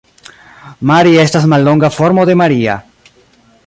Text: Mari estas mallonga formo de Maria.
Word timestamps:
Mari 0.91 1.13
estas 1.25 1.47
mallonga 1.53 1.93
formo 1.99 2.29
de 2.31 2.39
Maria. 2.45 2.83